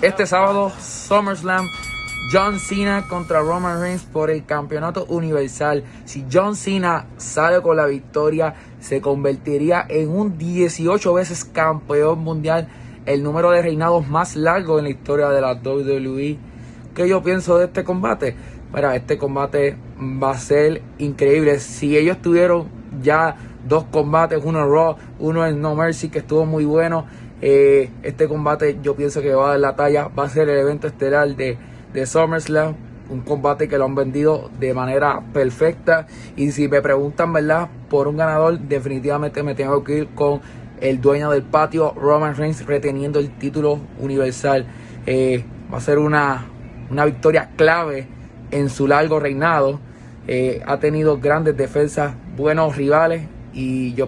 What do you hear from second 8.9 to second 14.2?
convertiría en un 18 veces campeón mundial, el número de reinados